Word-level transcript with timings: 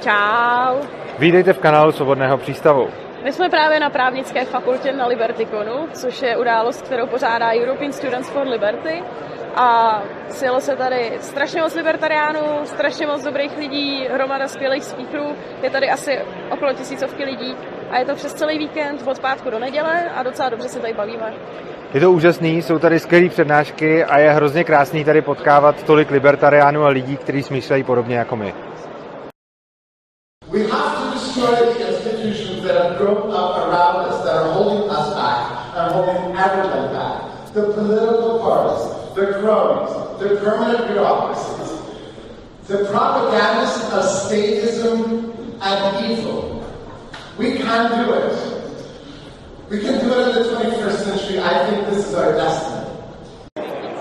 Čau. 0.00 0.76
Vítejte 1.18 1.52
v 1.52 1.58
kanálu 1.58 1.92
Svobodného 1.92 2.38
přístavu. 2.38 2.88
My 3.24 3.32
jsme 3.32 3.48
právě 3.48 3.80
na 3.80 3.90
právnické 3.90 4.44
fakultě 4.44 4.92
na 4.92 5.06
Libertikonu, 5.06 5.88
což 5.92 6.22
je 6.22 6.36
událost, 6.36 6.82
kterou 6.82 7.06
pořádá 7.06 7.52
European 7.54 7.92
Students 7.92 8.30
for 8.30 8.46
Liberty. 8.46 9.02
A 9.56 10.02
sjelo 10.28 10.60
se 10.60 10.76
tady 10.76 11.12
strašně 11.20 11.62
moc 11.62 11.74
libertariánů, 11.74 12.40
strašně 12.64 13.06
moc 13.06 13.24
dobrých 13.24 13.58
lidí, 13.58 14.08
hromada 14.12 14.48
skvělých 14.48 14.84
speakerů. 14.84 15.26
Je 15.62 15.70
tady 15.70 15.90
asi 15.90 16.18
okolo 16.50 16.72
tisícovky 16.72 17.24
lidí 17.24 17.56
a 17.90 17.98
je 17.98 18.04
to 18.04 18.14
přes 18.14 18.34
celý 18.34 18.58
víkend 18.58 19.02
od 19.06 19.18
pátku 19.18 19.50
do 19.50 19.58
neděle 19.58 20.10
a 20.16 20.22
docela 20.22 20.48
dobře 20.48 20.68
se 20.68 20.80
tady 20.80 20.92
bavíme. 20.92 21.34
Je 21.94 22.00
to 22.00 22.12
úžasný, 22.12 22.62
jsou 22.62 22.78
tady 22.78 22.98
skvělé 22.98 23.28
přednášky 23.28 24.04
a 24.04 24.18
je 24.18 24.30
hrozně 24.30 24.64
krásný 24.64 25.04
tady 25.04 25.22
potkávat 25.22 25.82
tolik 25.82 26.10
libertariánů 26.10 26.84
a 26.84 26.88
lidí, 26.88 27.16
kteří 27.16 27.42
smýšlejí 27.42 27.82
podobně 27.82 28.16
jako 28.16 28.36
my. 28.36 28.54
The 37.52 37.72
political 37.74 38.38
parties, 38.38 39.14
the 39.16 39.26
cronies, 39.40 39.90
the 40.20 40.36
permanent 40.38 40.86
bureaucracies, 40.86 41.82
the 42.68 42.84
propagandists 42.84 43.92
of 43.92 44.04
statism 44.04 45.34
and 45.60 46.10
evil. 46.10 46.64
We 47.38 47.58
can 47.58 48.06
do 48.06 48.14
it. 48.14 48.38
We 49.68 49.80
can 49.80 49.98
do 49.98 50.14
it 50.14 50.28
in 50.28 50.34
the 50.34 50.48
21st 50.48 50.98
century. 51.04 51.40
I 51.40 51.66
think 51.66 51.88
this 51.88 52.06
is 52.06 52.14
our 52.14 52.32
destiny. 52.32 52.80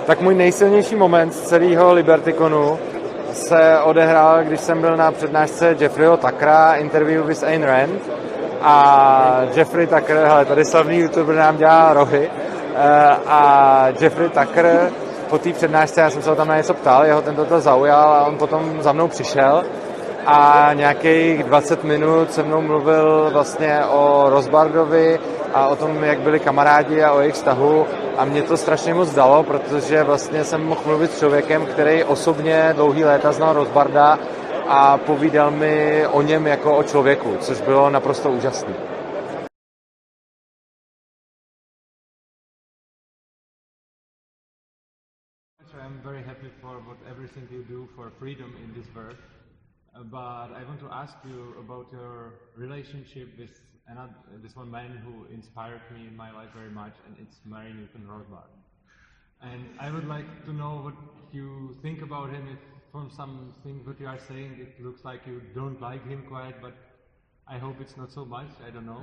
Tak 0.05 0.21
můj 0.21 0.35
nejsilnější 0.35 0.95
moment 0.95 1.33
z 1.33 1.41
celého 1.41 1.93
Libertikonu 1.93 2.79
se 3.33 3.79
odehrál, 3.83 4.43
když 4.43 4.59
jsem 4.59 4.81
byl 4.81 4.97
na 4.97 5.11
přednášce 5.11 5.75
Jeffreyho 5.79 6.17
Tuckera, 6.17 6.75
interview 6.75 7.25
with 7.25 7.43
Ayn 7.43 7.63
Rand. 7.63 8.01
A 8.61 9.41
Jeffrey 9.55 9.87
Tucker, 9.87 10.17
hele, 10.17 10.45
tady 10.45 10.65
slavný 10.65 10.97
youtuber 10.97 11.35
nám 11.35 11.57
dělá 11.57 11.93
rohy. 11.93 12.29
Eh, 12.81 13.17
A 13.27 13.87
Jeffrey 14.01 14.29
Tucker 14.29 14.91
po 15.29 15.37
té 15.37 15.53
přednášce, 15.53 16.01
já 16.01 16.09
jsem 16.09 16.21
se 16.21 16.29
ho 16.29 16.35
tam 16.35 16.47
na 16.47 16.57
něco 16.57 16.73
ptal, 16.73 17.05
jeho 17.05 17.21
tento 17.21 17.45
to 17.45 17.59
zaujal 17.59 18.13
a 18.13 18.25
on 18.25 18.37
potom 18.37 18.81
za 18.81 18.91
mnou 18.91 19.07
přišel 19.07 19.63
a 20.25 20.69
nějakých 20.73 21.43
20 21.43 21.83
minut 21.83 22.33
se 22.33 22.43
mnou 22.43 22.61
mluvil 22.61 23.29
vlastně 23.33 23.85
o 23.85 24.25
Rozbardovi 24.29 25.19
a 25.53 25.67
o 25.67 25.75
tom, 25.75 26.03
jak 26.03 26.19
byli 26.19 26.39
kamarádi 26.39 27.03
a 27.03 27.11
o 27.11 27.19
jejich 27.19 27.35
vztahu 27.35 27.85
a 28.17 28.25
mě 28.25 28.41
to 28.41 28.57
strašně 28.57 28.93
moc 28.93 29.13
dalo, 29.13 29.43
protože 29.43 30.03
vlastně 30.03 30.43
jsem 30.43 30.65
mohl 30.65 30.81
mluvit 30.85 31.11
s 31.11 31.19
člověkem, 31.19 31.65
který 31.65 32.03
osobně 32.03 32.73
dlouhý 32.75 33.03
léta 33.03 33.31
znal 33.31 33.53
Rozbarda 33.53 34.19
a 34.67 34.97
povídal 34.97 35.51
mi 35.51 36.07
o 36.11 36.21
něm 36.21 36.47
jako 36.47 36.77
o 36.77 36.83
člověku, 36.83 37.37
což 37.39 37.61
bylo 37.61 37.89
naprosto 37.89 38.29
úžasné. 38.29 38.98
For 46.69 46.77
what 46.87 46.97
everything 47.09 47.47
you 47.51 47.63
do 47.63 47.89
for 47.95 48.11
freedom 48.19 48.53
in 48.63 48.69
this 48.79 48.87
world. 48.95 49.17
Uh, 49.95 50.03
but 50.03 50.49
I 50.59 50.61
want 50.67 50.79
to 50.81 50.89
ask 50.91 51.15
you 51.25 51.55
about 51.59 51.87
your 51.91 52.33
relationship 52.55 53.27
with 53.39 53.49
another, 53.87 54.13
this 54.43 54.55
one 54.55 54.69
man 54.69 55.01
who 55.03 55.33
inspired 55.33 55.81
me 55.95 56.05
in 56.07 56.15
my 56.15 56.31
life 56.31 56.49
very 56.55 56.69
much, 56.69 56.93
and 57.05 57.15
it's 57.19 57.37
Mary 57.43 57.73
Newton 57.73 58.05
Rothbard. 58.07 58.51
And 59.41 59.63
I 59.79 59.89
would 59.89 60.07
like 60.07 60.29
to 60.45 60.53
know 60.53 60.73
what 60.85 60.93
you 61.31 61.75
think 61.81 62.03
about 62.03 62.29
him. 62.29 62.47
If 62.53 62.59
from 62.91 63.09
some 63.15 63.53
things 63.63 63.85
that 63.87 63.99
you 63.99 64.05
are 64.05 64.19
saying, 64.27 64.57
it 64.59 64.83
looks 64.83 65.03
like 65.03 65.21
you 65.25 65.41
don't 65.55 65.81
like 65.81 66.07
him 66.07 66.23
quite, 66.29 66.61
but 66.61 66.75
I 67.47 67.57
hope 67.57 67.77
it's 67.81 67.97
not 67.97 68.11
so 68.11 68.25
much. 68.25 68.51
I 68.67 68.69
don't 68.69 68.85
know. 68.85 69.01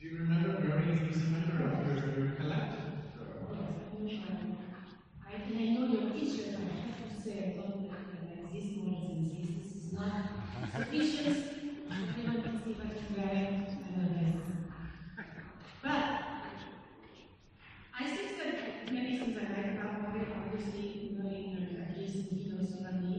Do 0.00 0.08
you 0.08 0.18
remember 0.20 0.60
Bernie 0.60 1.10
as 1.10 1.16
a 1.16 1.20
member 1.20 1.64
of 1.76 2.18
your 2.18 2.36
collect? 2.36 2.96
I, 5.28 5.34
I 5.34 5.64
know 5.74 5.86
your 5.86 6.10
teacher, 6.10 6.56
but 7.36 7.44
I 7.44 7.44
have 7.44 7.44
to 7.44 7.44
say 7.44 7.44
I 7.44 7.56
don't 7.56 7.84
recognize 7.92 8.48
this 8.52 8.66
more 8.76 9.00
than 9.08 9.20
this. 9.28 9.48
This 9.60 9.72
is 9.76 9.92
not 9.92 10.24
sufficient. 10.76 11.38
Everyone 11.90 12.42
can 12.42 12.54
see 12.64 12.72
what 12.78 12.86
I'm 12.86 13.10
wearing. 13.16 13.54
I 13.76 13.96
know 13.96 14.08
this. 14.16 14.40
But 15.82 16.04
I 18.00 18.04
think 18.14 18.30
that 18.38 18.56
many 18.92 19.12
things 19.18 19.36
I 19.36 19.46
like 19.56 19.70
about 19.76 19.94
Bobby, 20.02 20.20
obviously 20.38 20.86
knowing 21.18 21.46
at 21.84 21.90
least 21.98 22.16
he 22.30 22.38
knows 22.50 22.68
somebody, 22.72 23.16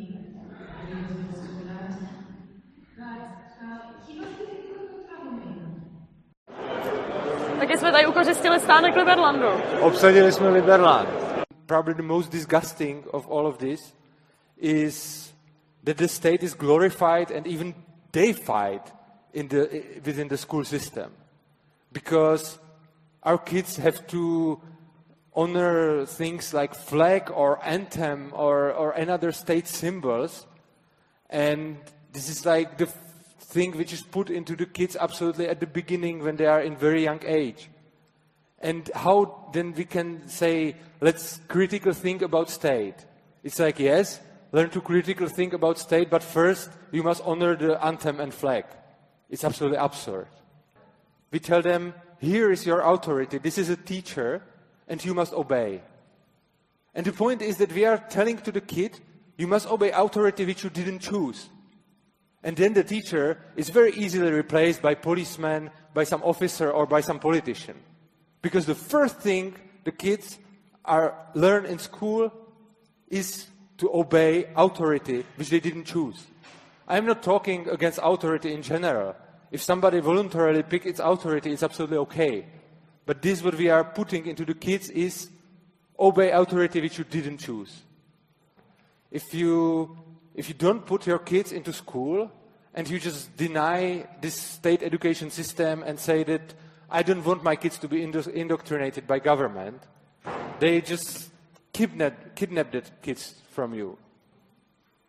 I 0.79 0.89
know 0.89 1.01
this 1.31 1.39
to 1.45 1.63
that. 1.69 1.93
But 2.97 3.23
uh, 3.61 3.79
he 4.07 4.13
was 4.19 4.29
really 4.39 4.59
good 4.73 4.89
troublemaker. 5.07 5.67
Taky 7.59 7.77
jsme 7.77 7.91
tady 7.91 8.07
ukořistili 8.07 8.59
stánek 8.59 8.95
Liberlandu. 8.95 9.47
Obsadili 9.81 10.31
jsme 10.31 10.49
Liberland. 10.49 11.09
Probably 11.65 11.93
the 11.93 12.01
most 12.03 12.31
disgusting 12.31 13.05
of 13.11 13.27
all 13.31 13.47
of 13.47 13.57
this 13.57 13.96
is 14.59 15.31
that 15.83 15.97
the 15.97 16.07
state 16.07 16.43
is 16.43 16.53
glorified 16.53 17.31
and 17.31 17.47
even 17.47 17.75
deified 18.11 18.81
in 19.33 19.47
the, 19.47 19.83
within 20.03 20.27
the 20.27 20.37
school 20.37 20.63
system. 20.63 21.11
Because 21.91 22.59
our 23.23 23.37
kids 23.37 23.77
have 23.77 24.05
to 24.07 24.59
honor 25.35 26.05
things 26.05 26.53
like 26.53 26.73
flag 26.73 27.29
or 27.31 27.63
anthem 27.63 28.31
or, 28.33 28.73
or 28.73 28.91
another 28.91 29.31
state 29.31 29.67
symbols. 29.67 30.47
And 31.29 31.77
this 32.11 32.29
is 32.29 32.45
like 32.45 32.77
the 32.77 32.87
thing 33.39 33.77
which 33.77 33.93
is 33.93 34.01
put 34.01 34.29
into 34.29 34.55
the 34.55 34.65
kids 34.65 34.97
absolutely 34.99 35.47
at 35.47 35.59
the 35.59 35.67
beginning 35.67 36.23
when 36.23 36.35
they 36.35 36.47
are 36.47 36.61
in 36.61 36.75
very 36.75 37.03
young 37.03 37.21
age. 37.25 37.69
And 38.59 38.89
how 38.95 39.49
then 39.53 39.73
we 39.73 39.85
can 39.85 40.27
say, 40.27 40.75
let's 40.99 41.39
critical 41.47 41.93
think 41.93 42.23
about 42.23 42.49
state? 42.49 42.95
It's 43.43 43.59
like, 43.59 43.79
yes, 43.79 44.19
learn 44.51 44.69
to 44.69 44.81
critical 44.81 45.27
think 45.27 45.53
about 45.53 45.77
state, 45.77 46.09
but 46.09 46.23
first 46.23 46.69
you 46.91 47.03
must 47.03 47.21
honor 47.25 47.55
the 47.55 47.83
anthem 47.83 48.19
and 48.19 48.33
flag. 48.33 48.65
It's 49.29 49.43
absolutely 49.43 49.77
absurd. 49.77 50.27
We 51.31 51.39
tell 51.39 51.61
them, 51.61 51.93
here 52.19 52.51
is 52.51 52.65
your 52.65 52.81
authority, 52.81 53.37
this 53.37 53.57
is 53.57 53.69
a 53.69 53.75
teacher, 53.75 54.41
and 54.87 55.03
you 55.03 55.13
must 55.13 55.33
obey. 55.33 55.81
And 56.95 57.05
the 57.05 57.11
point 57.11 57.41
is 57.41 57.57
that 57.57 57.73
we 57.73 57.85
are 57.85 57.97
telling 57.97 58.37
to 58.39 58.51
the 58.51 58.61
kid, 58.61 58.99
you 59.37 59.47
must 59.47 59.67
obey 59.67 59.91
authority 59.91 60.45
which 60.45 60.63
you 60.63 60.69
didn't 60.69 60.99
choose. 60.99 61.49
And 62.43 62.55
then 62.55 62.73
the 62.73 62.83
teacher 62.83 63.37
is 63.55 63.69
very 63.69 63.91
easily 63.93 64.31
replaced 64.31 64.81
by 64.81 64.95
policeman, 64.95 65.69
by 65.93 66.05
some 66.05 66.23
officer, 66.23 66.71
or 66.71 66.85
by 66.85 67.01
some 67.01 67.19
politician. 67.19 67.75
Because 68.41 68.65
the 68.65 68.75
first 68.75 69.19
thing 69.19 69.55
the 69.83 69.91
kids 69.91 70.39
are 70.85 71.27
learn 71.33 71.65
in 71.65 71.77
school 71.79 72.31
is 73.09 73.47
to 73.77 73.89
obey 73.93 74.47
authority 74.55 75.25
which 75.35 75.49
they 75.49 75.59
didn't 75.59 75.85
choose. 75.85 76.25
I'm 76.87 77.05
not 77.05 77.21
talking 77.21 77.67
against 77.69 77.99
authority 78.01 78.53
in 78.53 78.61
general. 78.61 79.15
If 79.51 79.61
somebody 79.61 79.99
voluntarily 79.99 80.63
picks 80.63 80.85
its 80.85 80.99
authority, 80.99 81.51
it's 81.51 81.63
absolutely 81.63 81.97
okay. 81.97 82.45
But 83.05 83.21
this 83.21 83.41
what 83.41 83.55
we 83.55 83.69
are 83.69 83.83
putting 83.83 84.25
into 84.25 84.45
the 84.45 84.53
kids 84.53 84.89
is 84.89 85.29
obey 85.99 86.31
authority 86.31 86.81
which 86.81 86.97
you 86.97 87.05
didn't 87.05 87.37
choose. 87.37 87.81
If 89.11 89.33
you 89.33 89.97
if 90.35 90.49
you 90.49 90.55
don't 90.55 90.85
put 90.85 91.07
your 91.07 91.19
kids 91.19 91.51
into 91.51 91.73
school 91.73 92.31
and 92.73 92.87
you 92.87 92.99
just 92.99 93.35
deny 93.35 94.05
this 94.21 94.35
state 94.35 94.83
education 94.83 95.31
system 95.31 95.83
and 95.83 95.99
say 95.99 96.23
that 96.23 96.53
I 96.89 97.01
don't 97.01 97.25
want 97.25 97.43
my 97.43 97.55
kids 97.55 97.77
to 97.79 97.87
be 97.87 98.03
indo- 98.03 98.29
indoctrinated 98.29 99.07
by 99.07 99.19
government, 99.19 99.81
they 100.59 100.81
just 100.81 101.31
kidnap, 101.77 102.13
kidnap 102.33 102.71
the 102.71 102.81
kids 103.01 103.35
from 103.55 103.73
you. 103.73 103.97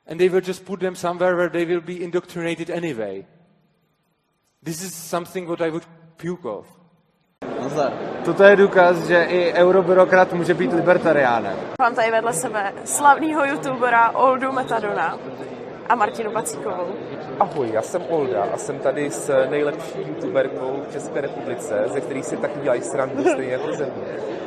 And 0.06 0.20
they 0.20 0.28
will 0.28 0.40
just 0.40 0.64
put 0.64 0.80
them 0.80 0.94
somewhere 0.94 1.36
where 1.36 1.48
they 1.48 1.64
will 1.64 1.80
be 1.80 2.04
indoctrinated 2.04 2.70
anyway. 2.70 3.26
This 4.62 4.82
is 4.82 4.94
something 4.94 5.48
what 5.48 5.60
I 5.60 5.70
would 5.70 5.86
puke 6.18 6.44
of. 6.44 6.66
Toto 8.24 8.44
je 8.44 8.56
důkaz, 8.56 9.06
že 9.06 9.24
i 9.24 9.52
eurobyrokrat 9.52 10.32
může 10.32 10.54
být 10.54 10.72
libertariánem. 10.72 11.56
Mám 11.80 11.94
tady 11.94 12.10
vedle 12.10 12.32
sebe 12.32 12.72
slavného 12.84 13.44
youtubera 13.44 14.10
Oldu 14.10 14.52
Metadona 14.52 15.18
a 15.88 15.94
Martinu 15.94 16.30
Pacíkovou. 16.30 16.94
Ahoj, 17.40 17.70
já 17.72 17.82
jsem 17.82 18.02
Olda 18.08 18.42
a 18.42 18.56
jsem 18.56 18.78
tady 18.78 19.10
s 19.10 19.46
nejlepší 19.50 19.98
youtuberkou 19.98 20.82
v 20.88 20.92
České 20.92 21.20
republice, 21.20 21.84
ze 21.86 22.00
kterých 22.00 22.24
si 22.24 22.36
taky 22.36 22.60
dělají 22.60 22.82
srandu 22.82 23.22
stejně 23.22 23.52
jako 23.52 23.72
ze 23.72 23.84
mě. 23.84 24.38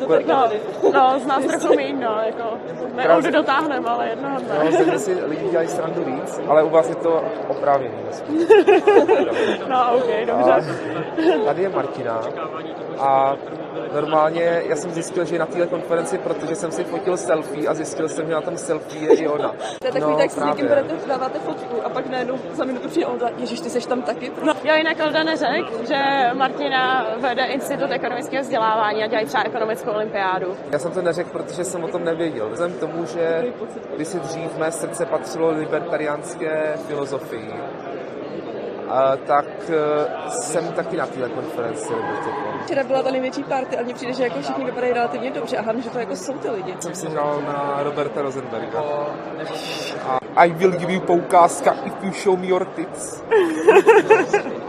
Je 0.00 0.06
to 0.06 0.12
tak 0.12 0.26
No, 0.26 0.42
tady. 0.42 0.60
no, 0.92 1.14
z 1.20 1.26
nás 1.26 1.44
trochu 1.44 1.74
méně, 1.76 1.92
no, 2.06 2.16
jako, 2.26 2.42
ne, 2.94 3.08
Oldu 3.14 3.30
dotáhneme, 3.30 3.88
ale 3.88 4.08
jednoho 4.08 4.40
dne. 4.40 4.86
No, 4.92 4.98
si 4.98 5.14
lidi 5.24 5.48
dělají 5.48 5.68
srandu 5.68 6.04
víc, 6.04 6.40
ale 6.48 6.62
u 6.62 6.70
vás 6.70 6.88
je 6.88 6.94
to 6.94 7.24
oprávněný. 7.48 7.94
tady 11.44 11.62
je 11.62 11.68
Martina 11.68 12.20
a 12.98 13.36
normálně 13.94 14.62
já 14.66 14.76
jsem 14.76 14.90
zjistil, 14.90 15.24
že 15.24 15.34
je 15.34 15.38
na 15.38 15.46
téhle 15.46 15.66
konferenci, 15.66 16.18
protože 16.18 16.54
jsem 16.54 16.70
si 16.70 16.84
fotil 16.84 17.16
selfie 17.16 17.68
a 17.68 17.74
zjistil 17.74 18.08
jsem, 18.08 18.26
že 18.26 18.32
na 18.32 18.40
tom 18.40 18.56
selfie 18.56 19.12
je 19.12 19.16
i 19.16 19.28
ona. 19.28 19.54
To 19.78 19.86
je 19.86 19.92
takový, 19.92 20.12
no, 20.12 20.18
tak 20.18 20.30
s 20.30 20.44
někým 20.44 20.66
berete, 20.66 20.94
dáváte 21.08 21.38
fotku 21.38 21.76
a 21.84 21.88
pak 21.88 22.06
najednou 22.06 22.38
za 22.52 22.64
minutu 22.64 22.88
přijde 22.88 23.06
Olda, 23.06 23.28
ježiš, 23.36 23.60
ty 23.60 23.70
seš 23.70 23.86
tam 23.86 24.02
taky? 24.02 24.32
No, 24.44 24.54
jo, 24.64 24.74
jinak 24.74 24.96
Olda 25.06 25.22
neřekl, 25.22 25.86
že 25.88 25.96
Martina 26.34 27.06
vede 27.20 27.44
Institut 27.44 27.90
ekonomického 27.90 28.42
vzdělávání 28.42 29.02
a 29.02 29.06
dělají 29.06 29.26
třeba 29.26 29.42
ekonomickou 29.44 29.90
olympiádu. 29.90 30.56
Já 30.72 30.78
jsem 30.78 30.92
to 30.92 31.02
neřekl, 31.02 31.30
protože 31.30 31.64
jsem 31.64 31.84
o 31.84 31.88
tom 31.88 32.04
nevěděl. 32.04 32.50
Vzhledem 32.50 32.76
k 32.76 32.80
tomu, 32.80 33.04
že 33.04 33.44
když 33.96 34.08
si 34.08 34.20
dřív 34.20 34.58
mé 34.58 34.72
srdce 34.72 35.06
patřilo 35.06 35.50
libertariánské 35.50 36.74
filozofii, 36.86 37.54
tak 39.26 39.44
eh, 39.68 40.30
jsem 40.30 40.72
taky 40.72 40.96
na 40.96 41.06
téhle 41.06 41.28
konferenci. 41.28 41.92
Včera 42.64 42.84
byla 42.84 43.02
ta 43.02 43.10
největší 43.10 43.44
party 43.44 43.76
a 43.78 43.82
mně 43.82 43.94
přijde, 43.94 44.12
že 44.12 44.22
jako 44.22 44.40
všichni 44.40 44.64
vypadají 44.64 44.92
relativně 44.92 45.30
dobře 45.30 45.56
a 45.56 45.62
hlavně, 45.62 45.82
že 45.82 45.90
to 45.90 45.98
jako 45.98 46.16
jsou 46.16 46.32
ty 46.32 46.50
lidi. 46.50 46.74
jsem 46.80 46.94
si 46.94 47.08
hrál 47.08 47.42
na 47.46 47.82
Roberta 47.82 48.22
Rosenberga. 48.22 48.84
A 50.06 50.18
I 50.36 50.52
will 50.52 50.70
give 50.70 50.92
you 50.92 51.00
poukázka 51.00 51.76
if 51.84 51.92
you 52.02 52.12
show 52.12 52.38
me 52.38 52.46
your 52.46 52.64
tits. 52.64 53.22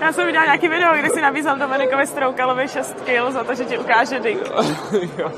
Já 0.00 0.12
jsem 0.12 0.26
viděla 0.26 0.44
nějaký 0.44 0.68
video, 0.68 0.94
kde 0.94 1.08
si 1.10 1.20
nabízel 1.20 1.56
Dominikovi 1.56 2.06
Stroukalovi 2.06 2.68
6 2.68 2.92
kg 3.00 3.32
za 3.32 3.44
to, 3.44 3.54
že 3.54 3.64
ti 3.64 3.78
ukáže 3.78 4.20
dick. 4.20 4.50
jo, 5.18 5.30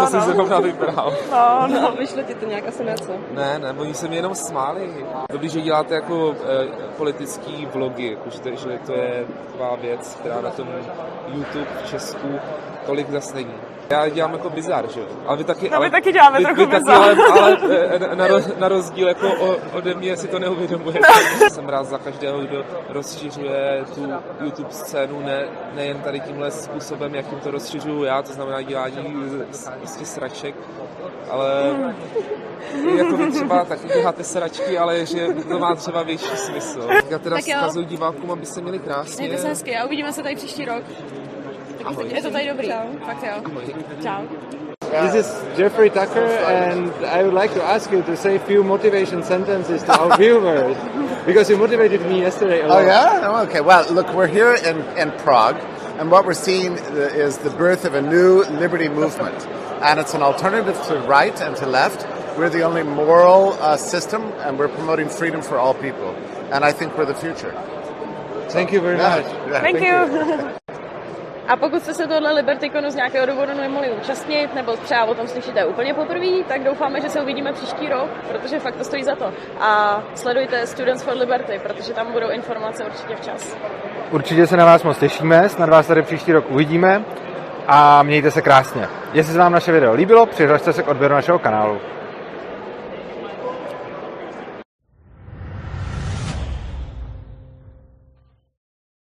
to 0.00 0.06
jsem 0.06 0.20
si 0.20 0.30
zrovna 0.30 0.60
vybral. 0.60 1.12
No, 1.30 1.66
no. 1.66 1.80
No, 1.80 1.92
vyšlo 1.98 2.22
ti 2.22 2.34
to 2.34 2.46
nějak 2.46 2.68
asi 2.68 2.84
něco. 2.84 3.12
Ne, 3.32 3.58
ne, 3.58 3.72
oni 3.78 3.94
se 3.94 4.08
mi 4.08 4.16
jenom 4.16 4.34
smáli. 4.34 4.90
Dobrý, 5.32 5.48
že 5.48 5.60
děláte 5.60 5.94
jako 5.94 6.34
eh, 6.34 6.66
politický 6.96 7.66
vlogy, 7.66 8.10
jako, 8.10 8.30
že, 8.30 8.40
to, 8.40 8.50
že 8.50 8.78
to 8.86 8.92
je 8.92 9.24
taková 9.46 9.76
věc, 9.76 10.16
která 10.20 10.40
na 10.40 10.50
tom 10.50 10.68
YouTube 11.28 11.66
v 11.84 11.90
Česku 11.90 12.28
tolik 12.86 13.10
zas 13.10 13.34
není. 13.34 13.54
Já 13.90 14.08
dělám 14.08 14.32
jako 14.32 14.50
bizar, 14.50 14.90
že 14.90 15.00
jo? 15.00 15.06
Ale 15.26 15.36
vy 15.36 15.44
taky, 15.44 15.70
No, 15.70 15.76
ale, 15.76 15.86
my 15.86 15.90
taky 15.90 16.12
děláme 16.12 16.38
vy, 16.38 16.44
trochu 16.44 16.60
vy 16.60 16.66
taky, 16.66 16.78
bizar. 16.84 16.96
ale, 17.02 17.16
ale 17.40 17.58
eh, 17.90 17.98
na, 17.98 18.14
na, 18.14 18.28
roz- 18.28 18.58
na 18.58 18.68
rozdíl 18.68 19.08
jako 19.08 19.28
ode 19.72 19.94
mě 19.94 20.16
si 20.16 20.28
to 20.28 20.38
neuvědomujete. 20.38 21.00
Jsem 21.50 21.68
rád 21.68 21.84
za 21.86 21.98
každého, 21.98 22.38
kdo 22.40 22.64
rozšiřuje 22.88 23.84
tu 23.94 24.12
YouTube 24.44 24.70
scénu, 24.70 25.20
ne, 25.20 25.44
nejen 25.74 26.00
tady 26.00 26.20
tímhle 26.20 26.50
způsobem, 26.50 27.14
jakým 27.14 27.38
to 27.40 27.50
rozšiřuju 27.50 28.04
já, 28.04 28.22
to 28.22 28.32
znamená 28.32 28.62
dělání 28.62 29.14
z- 29.50 29.70
prostě 29.78 30.06
sraček, 30.06 30.54
ale 31.30 31.76
jako 32.96 33.16
vy 33.16 33.30
třeba 33.32 33.64
taky 33.68 33.88
děláte 33.88 34.24
sračky, 34.24 34.78
ale 34.78 35.06
že 35.06 35.26
to 35.48 35.58
má 35.58 35.74
třeba 35.74 36.02
větší 36.02 36.36
smysl. 36.36 36.88
Já 37.10 37.18
teda 37.18 37.36
vzkazuju 37.38 37.86
divákům, 37.86 38.30
aby 38.30 38.46
se 38.46 38.60
měli 38.60 38.78
krásně. 38.78 39.26
Mějte 39.26 39.42
se 39.42 39.48
hezky 39.48 39.76
a 39.76 39.84
uvidíme 39.84 40.12
se 40.12 40.22
tady 40.22 40.36
příští 40.36 40.64
rok. 40.64 40.82
Ahoj. 41.84 42.06
Je 42.14 42.22
to 42.22 42.30
tady 42.30 42.46
dobrý. 42.48 42.72
Fakt 43.06 43.22
jo. 43.22 43.42
Čau. 44.02 44.22
This 45.02 45.14
is 45.14 45.42
Jeffrey 45.58 45.90
Tucker, 45.90 46.24
and 46.46 46.90
I 47.04 47.22
would 47.22 47.34
like 47.34 47.52
to 47.54 47.62
ask 47.62 47.92
you 47.92 48.02
to 48.02 48.16
say 48.16 48.36
a 48.36 48.38
few 48.38 48.62
motivation 48.64 49.22
sentences 49.22 49.82
to 49.82 49.92
our 49.92 50.16
viewers, 50.18 50.76
because 51.26 51.50
you 51.50 51.58
motivated 51.58 52.00
me 52.06 52.20
yesterday 52.22 52.62
a 52.62 52.66
lot. 52.68 52.78
Oh 52.78 52.86
yeah? 52.86 53.20
Oh, 53.28 53.42
okay. 53.44 53.60
Well, 53.60 53.84
look, 53.92 54.08
we're 54.14 54.26
here 54.32 54.54
in, 54.54 54.80
in 54.96 55.10
Prague, 55.18 55.56
and 56.00 56.10
what 56.10 56.24
we're 56.24 56.32
seeing 56.44 56.78
is 57.14 57.36
the 57.38 57.50
birth 57.50 57.84
of 57.84 57.94
a 57.94 58.00
new 58.00 58.44
liberty 58.58 58.88
movement, 58.88 59.46
and 59.82 60.00
it's 60.00 60.14
an 60.14 60.22
alternative 60.22 60.80
to 60.86 60.94
right 61.06 61.38
and 61.42 61.54
to 61.56 61.66
left. 61.66 62.06
We're 62.38 62.48
the 62.50 62.62
only 62.62 62.82
moral 62.82 63.52
uh, 63.60 63.76
system, 63.76 64.22
and 64.46 64.58
we're 64.58 64.68
promoting 64.72 65.10
freedom 65.10 65.42
for 65.42 65.58
all 65.58 65.74
people, 65.74 66.14
and 66.50 66.64
I 66.64 66.72
think 66.72 66.96
we're 66.96 67.04
the 67.12 67.14
future. 67.14 67.52
Thank 68.48 68.72
you 68.72 68.80
very 68.80 68.96
Yeah, 68.96 69.16
much. 69.16 69.26
yeah. 69.50 69.60
Thank 69.60 69.80
you. 69.82 70.58
A 71.48 71.56
pokud 71.56 71.82
jste 71.82 71.94
se 71.94 72.06
tohle 72.06 72.32
Libertikonu 72.32 72.90
z 72.90 72.94
nějakého 72.94 73.26
důvodu 73.26 73.54
nemohli 73.54 73.90
účastnit, 73.90 74.54
nebo 74.54 74.76
třeba 74.76 75.04
o 75.04 75.14
tom 75.14 75.28
slyšíte 75.28 75.64
úplně 75.64 75.94
poprvé, 75.94 76.26
tak 76.48 76.64
doufáme, 76.64 77.00
že 77.00 77.08
se 77.08 77.20
uvidíme 77.20 77.52
příští 77.52 77.88
rok, 77.88 78.10
protože 78.28 78.58
fakt 78.60 78.76
to 78.76 78.84
stojí 78.84 79.04
za 79.04 79.14
to. 79.14 79.32
A 79.60 80.02
sledujte 80.14 80.66
Students 80.66 81.02
for 81.02 81.16
Liberty, 81.16 81.60
protože 81.62 81.92
tam 81.92 82.12
budou 82.12 82.30
informace 82.30 82.84
určitě 82.84 83.16
včas. 83.16 83.56
Určitě 84.10 84.46
se 84.46 84.56
na 84.56 84.64
vás 84.64 84.82
moc 84.82 84.98
těšíme, 84.98 85.48
snad 85.48 85.68
vás 85.68 85.86
tady 85.86 86.02
příští 86.02 86.32
rok 86.32 86.44
uvidíme 86.48 87.02
a 87.66 88.02
mějte 88.02 88.30
se 88.30 88.42
krásně. 88.42 88.88
Jestli 89.12 89.32
se 89.32 89.38
vám 89.38 89.52
naše 89.52 89.72
video 89.72 89.94
líbilo, 89.94 90.26
přihlašte 90.26 90.72
se 90.72 90.82
k 90.82 90.88
odběru 90.88 91.14
našeho 91.14 91.38
kanálu. 91.38 91.80